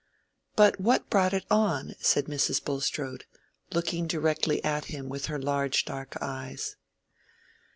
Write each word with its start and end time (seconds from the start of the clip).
"But 0.55 0.79
what 0.79 1.11
brought 1.11 1.31
it 1.31 1.45
on?" 1.51 1.93
said 1.99 2.25
Mrs. 2.25 2.65
Bulstrode, 2.65 3.25
looking 3.71 4.07
directly 4.07 4.63
at 4.63 4.85
him 4.85 5.09
with 5.09 5.27
her 5.27 5.37
large 5.39 5.85
dark 5.85 6.17
eyes. 6.19 6.75